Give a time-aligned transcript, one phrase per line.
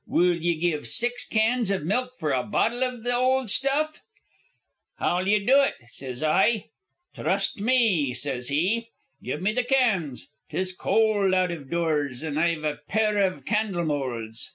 [0.07, 4.01] Will ye give six cans iv milk for a bottle iv the old stuff?'
[4.97, 6.69] 'How'll ye do it?' sez I.
[7.13, 8.89] 'Trust me,' sez he.
[9.21, 10.27] 'Give me the cans.
[10.49, 14.49] 'Tis cold out iv doors, an' I've a pair iv candle moulds.'